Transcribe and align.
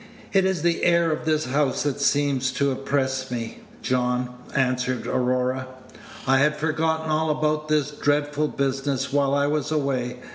"It 0.33 0.45
is 0.45 0.63
the 0.63 0.83
air 0.83 1.11
of 1.11 1.25
this 1.25 1.45
house 1.45 1.83
that 1.83 2.01
seems 2.01 2.51
to 2.53 2.71
oppress 2.71 3.29
me, 3.29 3.59
John," 3.83 4.29
answered 4.55 5.05
Aurora. 5.05 5.67
"I 6.25 6.39
had 6.39 6.57
forgotten 6.57 7.11
all 7.11 7.29
about 7.29 7.67
this 7.67 7.91
dreadful 7.91 8.47
business 8.47 9.13
while 9.13 9.35
I 9.35 9.45
was 9.45 9.71
away. 9.71 10.17